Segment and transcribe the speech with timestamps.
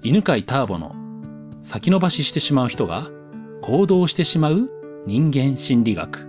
[0.00, 0.94] 犬飼ターボの
[1.60, 3.08] 先延ばししてしまう人が
[3.62, 4.70] 行動してしまう
[5.06, 6.28] 人間心理学。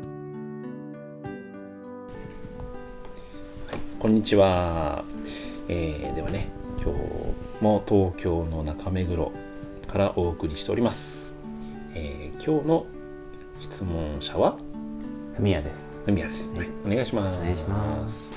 [3.99, 5.03] こんにちは、
[5.67, 6.49] えー、ではね
[6.81, 9.31] 今日も東京の中目黒
[9.87, 11.35] からお送りしております、
[11.93, 12.87] えー、今日の
[13.59, 14.57] 質問者は？
[15.37, 15.83] ふみやです。
[16.05, 17.39] ふみやです、はい、お願いします。
[17.39, 18.31] お願いします。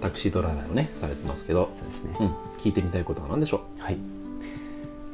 [0.00, 1.68] タクシードライバーをねされてますけど。
[1.68, 2.30] そうですね、うん、
[2.60, 3.82] 聞いてみたいことは何でしょう？
[3.82, 3.98] はい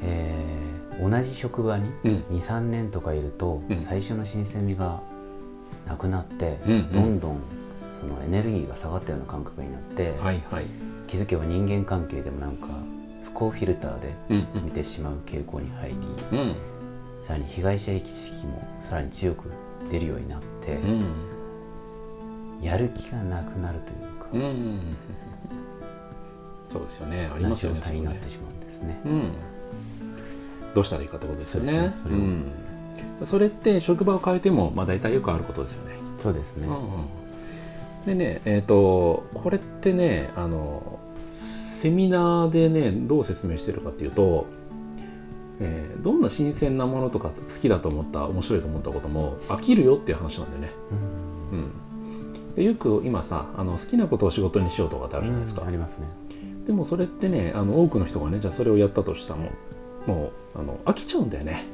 [0.02, 1.90] えー、同じ職場に
[2.30, 5.00] 23、年とかいると、最初の新鮮味が
[5.86, 6.58] なくなって、
[6.92, 7.40] どんどん
[8.00, 10.66] そのエネルギーが下がったような感覚になって、はいはい、
[11.08, 12.68] 気づけば人間関係でもなんか
[13.24, 14.14] 不幸フィルターで
[14.62, 15.96] 見てしまう傾向に入り、
[16.38, 16.56] うん、
[17.26, 19.50] さらに被害者意識もさらに強く
[19.90, 24.96] 出るようになって、うん、やる気がなくなるというか、うん、
[26.70, 27.30] そうですよね。
[27.34, 29.00] ありますよね状態になってしまうんですね。
[30.76, 31.94] どうしたらいいかってことですよね。
[32.02, 32.44] そ、ね、
[33.24, 35.96] それって職場を変えてもまあ大体よくあることですよね。
[36.14, 36.66] そうですね。
[36.66, 37.06] うんうん
[38.06, 41.00] でね、えーと、これってねあの
[41.40, 44.46] セミナーでねどう説明してるかっていうと、
[45.58, 50.70] えー、どんな新鮮なものとか好きだと思った面白いと思ったことも飽きるよっていう話なんだよね。
[51.52, 51.62] うん、う
[52.52, 55.64] ん、でよく今さあの好きなことを仕事にしようとかってあるじゃないですか。
[55.66, 56.06] ありますね。
[56.64, 59.50] でもそれってねあの多くの人がねじゃあそれをやったとしたらもう
[60.06, 61.64] もうあの飽きちゃうんだよね。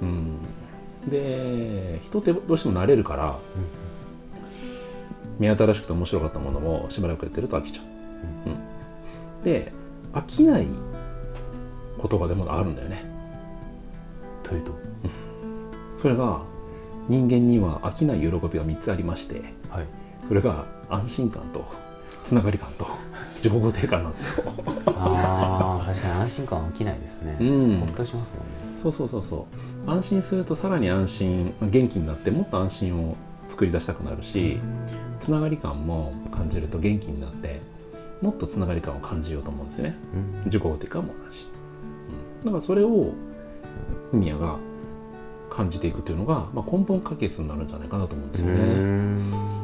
[0.00, 3.38] うん、うん、で人ってどうしても慣れるから、うん。
[5.38, 7.84] 目新しくて面白かったものもしばらくやってると飽きちゃう、
[8.50, 9.72] うん、で
[10.12, 13.04] 飽きない言葉でもあるんだよね。
[14.42, 14.72] というと、
[15.96, 16.42] それが
[17.08, 19.86] 人間には飽きない喜びが3つありまして、はい、
[20.26, 21.64] それが安心感と
[22.24, 22.86] つながり感と
[23.38, 24.52] 自己肯定感なんですよ。
[24.86, 27.36] ああ確かに安心感は飽きないですね。
[27.40, 27.80] うん。
[27.80, 28.76] ほっとしますもんね。
[28.76, 29.46] そうそうそうそ
[29.86, 29.90] う。
[29.90, 33.16] 安心するとさらに安心元気になってもっと安心を
[33.48, 34.60] 作り出したくなるし、
[35.20, 37.60] つながり感も感じると元気になって
[38.20, 41.46] もっとつながり感を感じようと思うんですよね、うん、自己肯定感も同じ、
[42.40, 43.12] うん、だからそれを
[44.10, 44.56] フミヤが
[45.50, 49.57] 感じていくっていうのが、まあ、根本解決になるんじゃないかなと思うんですよね。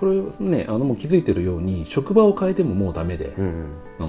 [0.00, 4.08] うんこれねあのもう気づいてるように職場を変えてももうダメで、うん、うん、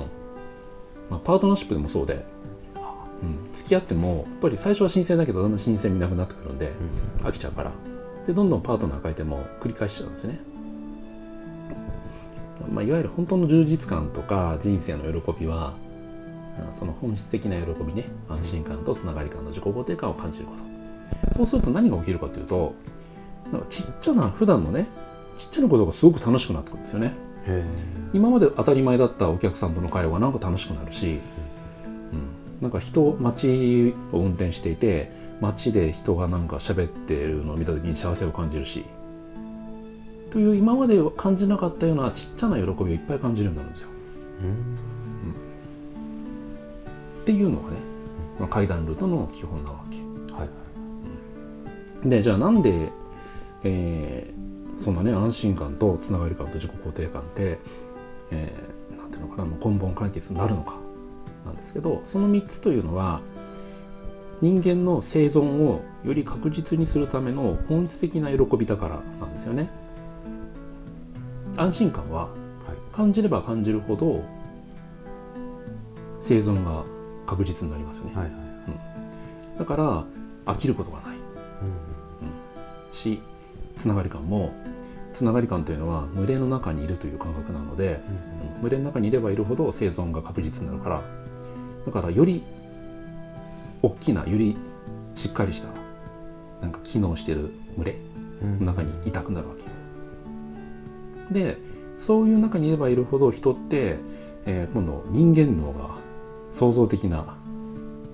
[1.09, 2.25] まあ、パートナーシップでもそうで、
[3.22, 6.74] うん、付き合ってもやっぱり最初は新鮮だけどだんだん新鮮味なくなってくるんで、
[7.19, 7.74] 飽きちゃうから。
[8.25, 10.40] でどんどんパートナー変えても繰り返しちゃうんですね。
[12.72, 15.74] まあ、いわゆる本当の充実感とか人生の喜びは
[16.78, 18.06] その本質的な喜びね。
[18.30, 21.35] 安心感とつながり感の自己肯定感を感じること。
[21.35, 22.74] そうすると何が起きるかというと
[23.51, 24.88] なんかちっちゃな普段のね
[25.38, 27.14] ちっちゃなことがすごく楽しくなってくるんですよね。
[28.14, 31.19] 今まで当たり前だったお客さんとの会話がなんか楽しくなるし、
[32.14, 38.84] うん、なんか人街を運転していて街で人がなんか喋ってるのを見た時に幸せを感じるし
[40.30, 43.90] という今まで感じなかったようなちっちゃな喜びをいっぱい感じるようになるんですよ。
[44.42, 44.52] うん、
[47.22, 47.78] っていうのがね、
[48.40, 49.98] まあ、階段ルートの基本なわけ。
[50.34, 50.50] はい。
[52.03, 52.90] うん、でじゃあなんで、
[53.63, 54.42] えー、
[54.81, 57.59] そんなね安心感とつながり感と自己肯定感って、
[58.31, 60.74] えー、なんていうのかな根本解決になるのか
[61.46, 63.22] なんですけどその3つというのは
[64.42, 69.69] 人間の生存をより確実にするための本質的な喜びだからなんですよね。
[71.58, 72.30] 安心感は
[72.92, 74.24] 感じれば感じるほど
[76.22, 76.84] 生存が
[77.25, 80.06] 確実になりますよね、はいはいうん、だから
[80.46, 81.19] 飽きることがない、うん。
[81.19, 81.24] うん、
[82.92, 83.22] し
[83.81, 84.53] つながり感も
[85.12, 88.00] つながり感というのは群れの中にいるという感覚なので、
[88.53, 91.03] うんうん、群れの中にいればいるほど生存が確実になるから
[91.88, 92.44] だからより
[93.81, 94.56] 大きなより
[95.16, 95.69] しっかりした
[96.62, 97.96] なんか機能してる群れ
[98.59, 101.58] の中にいたくなるわけ、で
[101.98, 103.98] そういう中にいればいるほど人って、
[104.46, 105.96] えー、今度人間脳が
[106.51, 107.36] 創造的な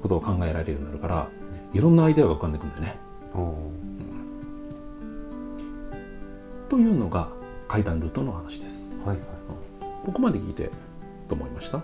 [0.02, 1.30] ことを考えられるようになるから
[1.74, 3.00] いろんなアイデアが浮かんでくるんだよね。
[6.68, 7.30] うん、というのが
[7.68, 8.98] 階段ルートの話です。
[9.00, 9.25] はいはい、
[10.06, 10.66] ここまで聞いて
[11.30, 11.81] どう思いました？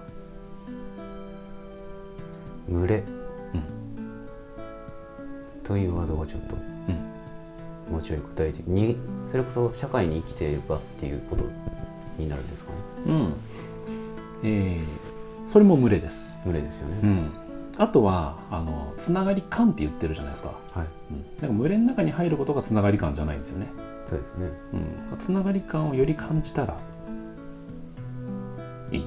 [2.70, 3.04] 群れ、
[3.54, 3.64] うん、
[5.64, 6.64] というワードがちょっと、うん
[7.92, 8.98] もうちょい具体的に
[9.30, 11.44] それこそ社会に生きていればっていうこと
[12.18, 12.78] になるんですかね。
[13.06, 13.34] うん
[14.42, 16.40] えー、それも群れです。
[16.46, 17.00] 群れですよね。
[17.04, 17.32] うん、
[17.78, 20.54] あとはあのつながり感って言ってるじゃないですか。
[20.74, 20.88] はい。
[21.12, 23.70] うん、なんか群れの中に入ることがつながり感じゃないんですよね。
[24.14, 24.52] そうですね。
[25.12, 25.18] うん。
[25.18, 26.78] つながり感をより感じたら
[28.92, 29.06] いい。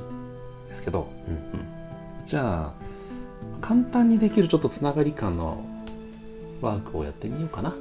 [0.69, 2.73] ですけど、うん、うん、じゃあ
[3.61, 5.65] 簡単にできるちょっとつながり感の
[6.61, 7.77] ワークをやってみようかな、うん、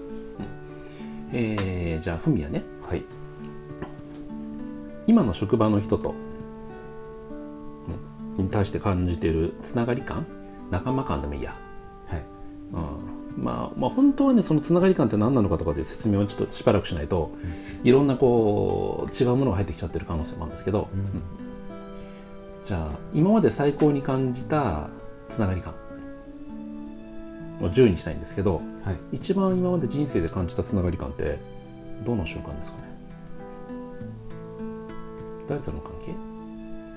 [1.33, 2.63] えー、じゃあふみやね。
[2.87, 3.03] はい。
[5.07, 6.13] 今の職場の人と、
[8.37, 10.25] うん、に対して感じているつながり感
[10.71, 11.55] 仲間感でもいいや、
[12.07, 12.23] はい。
[12.73, 13.04] うん
[13.37, 17.31] まあ、まあ本当はねそのつながり感って何なのかとかで説明をちょっとしばらくしないと、
[17.81, 21.21] うん、いろんなこう違うものが入ってきちゃってる可能性もあるんですけど、うん、
[22.63, 24.89] じゃあ今まで最高に感じた
[25.27, 25.73] つながり感
[27.61, 31.39] を10にしたいんですけど、はい、一番今まで人生で感じたつながり感って
[32.03, 32.83] どの瞬間ですかね？
[35.47, 36.13] 誰との関係？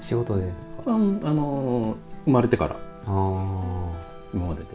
[0.01, 0.53] 仕事で。
[0.87, 2.77] ああの生まれてから。
[3.07, 3.93] あ
[4.35, 4.69] 今までで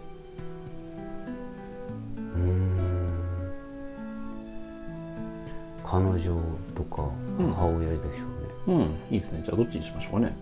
[5.94, 6.42] 彼女
[6.74, 7.08] とか
[7.38, 8.18] 母親でしょうね、
[8.66, 8.82] うん、うん、
[9.12, 9.44] いいですね。
[9.46, 10.36] じゃあどっちにしましょうかね。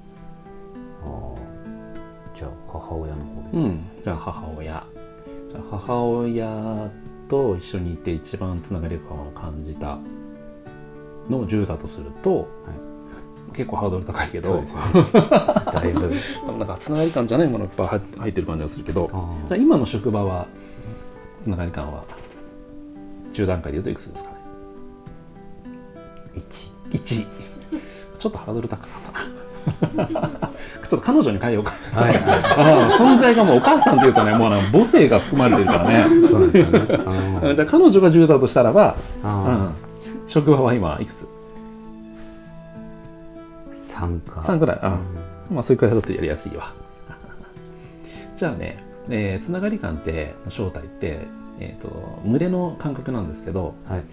[1.03, 1.51] ああ
[2.33, 3.57] じゃあ母親の方で。
[3.57, 3.85] うん。
[4.01, 4.85] じゃあ母親。
[5.49, 6.89] じゃあ母親
[7.27, 9.99] と一緒にいて一番つながり感を感じた
[11.29, 12.47] のを10だとすると、はい。
[13.53, 14.67] 結構ハードル高いけど、ね、
[15.73, 16.13] だいぶ。
[16.59, 19.11] なんかつながり感じゃないものがいっぱい入ってる感じがするけど
[19.49, 20.47] じゃ今の職場は
[21.43, 22.05] つながり感は
[23.33, 24.40] 10段階でいうといくつですかね
[26.35, 27.27] 1, 1
[28.19, 30.51] ちょっとハードル高かったな。
[30.91, 32.13] ちょっと彼女に変えようか、はい、
[32.91, 36.05] 存在がもうお母さんっていうとねもう母性が含まれてるからね。
[36.29, 37.55] そうですよね。
[37.55, 39.73] じゃあ彼女が10だとしたらば、うん、
[40.27, 41.27] 職場は今いくつ
[43.91, 44.41] ？3か。
[44.41, 44.79] 3ぐらい。
[44.81, 44.99] あ、
[45.49, 46.73] うん、まあそういうくらいだとやりやすいわ。
[48.35, 51.27] じゃあね、えー、つながり感って正体って、
[51.59, 54.03] えーと、群れの感覚なんですけど、はい、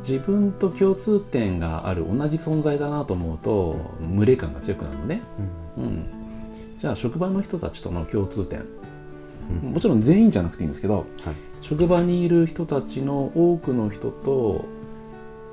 [0.00, 5.22] 自分と共通点がある同じ存在だなと思うと群れ感が強くなるのね、
[5.76, 6.06] うん、うん、
[6.78, 8.64] じゃあ職場の人たちとの共通点、
[9.64, 11.06] うん、もちろん全員じゃなくていいんですけど、はい、
[11.60, 14.64] 職場にいる人たちの多くの人と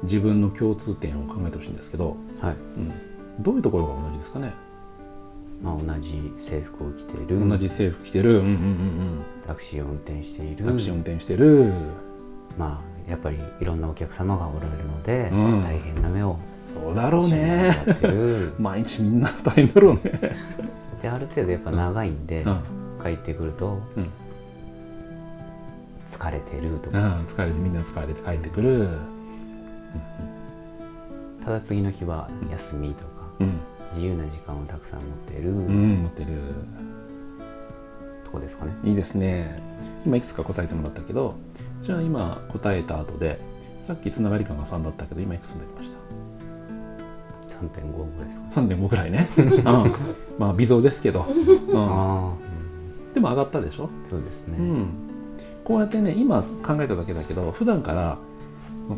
[0.04, 2.54] 自分の共通点を考えてほしいんですけど、はい。
[2.54, 2.94] うん、
[3.40, 4.54] どういうところが同じですかね？
[5.64, 7.50] まあ、同じ制服を着てる。
[7.50, 10.66] 同じ制服着てる、うんうんうんうん、タクシーを運転している。
[10.66, 11.72] タクシーを運転してる。
[12.58, 16.38] まあやっぱりいろんなお客様がおられるので、うん、大変な目を
[16.74, 17.72] そうだろうね。
[18.60, 20.02] 毎日みんな大変だろうね。
[21.02, 22.60] である程度やっぱ長いんで、うん、
[23.04, 24.10] 帰ってくると、うん、
[26.10, 28.88] 疲れてるとか、疲れてみんな疲れて帰ってくる、
[31.44, 33.46] ただ次の日は休みとか、
[33.94, 36.28] 自由な時間をたくさん持ってる、持ってる。
[36.28, 37.05] と
[38.36, 38.72] こですかね。
[38.84, 39.62] いいですね。
[40.06, 41.36] 今いくつか答えてもらったけど
[41.82, 43.40] じゃあ今答えた後で
[43.80, 45.98] さっきつながり感が3だったけど今いくつになりました
[47.56, 49.64] ？3.5ぐらいですか、ね、3.5ぐらいね、 うん、
[50.38, 51.66] まあ微増ですけど、 うん、
[53.14, 53.90] でも上がったでしょ？
[54.10, 54.88] そうですね、うん、
[55.64, 58.18] こうやってね今考えただけだけど普段から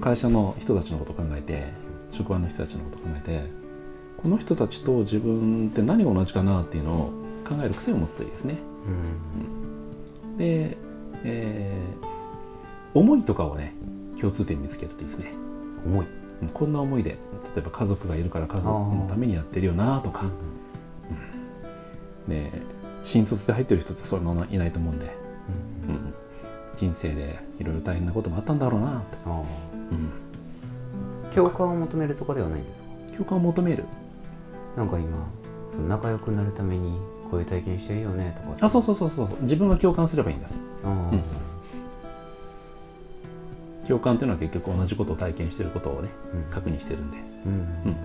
[0.01, 1.67] 会社の人たちのこと考えて
[2.11, 3.47] 職場の人たちのこと考えて
[4.21, 7.11] この人たちと自分って何が同じかなっていうのを
[7.47, 8.57] 考える癖を持つといいですね。
[8.87, 10.77] うん、で、
[11.23, 13.73] えー、思いとかをね
[14.19, 15.33] 共通点見つけるといいですね。
[15.85, 16.05] 思い。
[16.53, 17.17] こんな思いで例
[17.57, 20.25] えば家族がいるから家族のためにやってるよなとか、
[22.27, 22.51] うん、で
[23.03, 25.15] 新卒で入ってる人ってそういうのいないと思うんで、
[25.87, 26.13] うん、うん、
[26.75, 29.45] 人生でいろいろ大変なこともあったんだろうなと。
[29.91, 30.11] うん。
[31.33, 33.17] 共感を求めるとかではないんですか？
[33.17, 33.83] 共感を求める。
[34.75, 35.27] なんか今
[35.71, 38.65] その仲良くなるためにこういう体験してるよねとか。
[38.65, 39.27] あそうそうそうそう。
[39.41, 41.21] 自分が共感すればいいんです、うん、
[43.87, 47.51] 共感っていうのは結局同じことを体験してることをね、うん、確認してるんで、うん。
[47.53, 47.95] うんうん、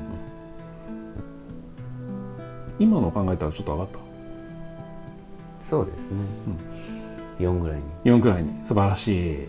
[2.78, 3.98] 今の考えたらちょっと上がった？
[5.60, 6.16] そうですね、
[7.40, 7.84] うん、4ぐらいに。
[8.04, 8.64] 4ぐらいに。
[8.64, 9.46] 素晴らしい。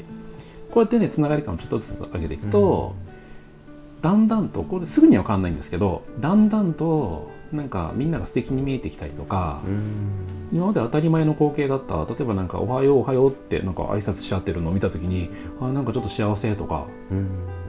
[0.72, 2.96] こうやってねつながり感をちょっとずつ上げていくと、
[4.02, 9.62] だんだんとこれすぐには分かんないんですけどだんだんとなんかみんなが素敵に見えてきたりとか
[10.52, 15.30] 今まで当たり前の光景だった例えばなんか「おはようおはよう」ってなんか挨拶しちゃってるのを見た時に
[15.62, 16.88] あなんかちょっと幸せとか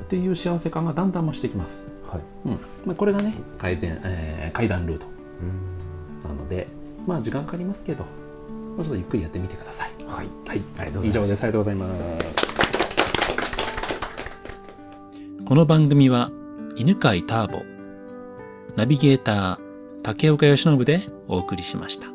[0.05, 1.85] っていう幸せ感がだんだん増してきます。
[2.11, 2.53] はいうん
[2.87, 5.07] まあ、これがね改善、えー、階段ルート
[6.29, 6.69] なので
[7.07, 9.91] まあ時間かかりますけどもうちょっとゆっくりやってみてください。
[10.07, 11.09] はい、はい、ありがとうございます。
[11.09, 11.45] 以上です。
[11.45, 11.95] ありがとうございま
[12.33, 12.65] す。
[15.45, 16.31] この番組は
[16.77, 17.63] 犬飼ターボ、
[18.77, 19.64] ナビゲーター
[20.05, 22.14] 竹岡義信でお送りしました。